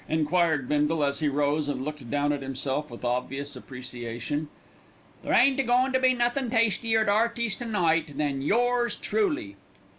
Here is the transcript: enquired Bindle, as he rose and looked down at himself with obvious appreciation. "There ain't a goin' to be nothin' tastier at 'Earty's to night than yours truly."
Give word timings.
enquired 0.09 0.67
Bindle, 0.67 1.03
as 1.03 1.19
he 1.19 1.27
rose 1.27 1.67
and 1.69 1.85
looked 1.85 2.09
down 2.09 2.33
at 2.33 2.41
himself 2.41 2.89
with 2.89 3.05
obvious 3.05 3.55
appreciation. 3.55 4.47
"There 5.23 5.31
ain't 5.31 5.59
a 5.59 5.63
goin' 5.63 5.93
to 5.93 5.99
be 5.99 6.15
nothin' 6.15 6.49
tastier 6.49 7.01
at 7.07 7.07
'Earty's 7.07 7.55
to 7.57 7.65
night 7.65 8.17
than 8.17 8.41
yours 8.41 8.95
truly." 8.95 9.57